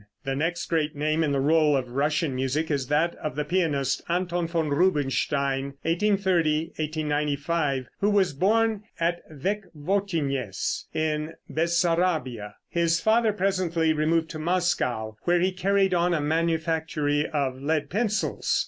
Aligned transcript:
]The 0.25 0.35
next 0.35 0.65
great 0.65 0.95
name 0.95 1.23
in 1.23 1.31
the 1.31 1.39
roll 1.39 1.77
of 1.77 1.89
Russian 1.91 2.33
music 2.33 2.71
is 2.71 2.87
that 2.87 3.13
of 3.17 3.35
the 3.35 3.45
pianist, 3.45 4.01
Anton 4.09 4.47
von 4.47 4.69
Rubinstein 4.69 5.75
(1830 5.83 6.73
1895), 6.75 7.85
who 7.99 8.09
was 8.09 8.33
born 8.33 8.81
at 8.99 9.21
Wechwotynez, 9.31 10.85
in 10.95 11.33
Bessarabia. 11.47 12.55
His 12.67 12.99
father 12.99 13.31
presently 13.31 13.93
removed 13.93 14.31
to 14.31 14.39
Moscow, 14.39 15.17
where 15.25 15.39
he 15.39 15.51
carried 15.51 15.93
on 15.93 16.15
a 16.15 16.19
manufactory 16.19 17.27
of 17.27 17.61
lead 17.61 17.91
pencils. 17.91 18.59